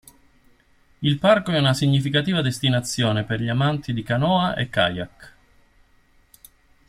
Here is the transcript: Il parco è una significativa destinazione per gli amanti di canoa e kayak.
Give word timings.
Il 1.03 1.19
parco 1.19 1.51
è 1.51 1.59
una 1.59 1.75
significativa 1.75 2.41
destinazione 2.41 3.23
per 3.23 3.39
gli 3.39 3.49
amanti 3.49 3.93
di 3.93 4.01
canoa 4.01 4.55
e 4.55 4.67
kayak. 4.67 5.35